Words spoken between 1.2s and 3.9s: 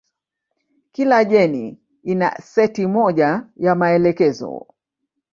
jeni ina seti moja ya